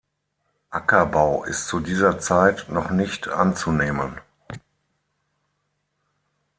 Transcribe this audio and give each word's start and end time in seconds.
Ackerbau 0.71 1.43
ist 1.43 1.67
zu 1.67 1.79
dieser 1.79 2.17
Zeit 2.17 2.65
noch 2.69 2.89
nicht 2.89 3.27
anzunehmen. 3.27 4.19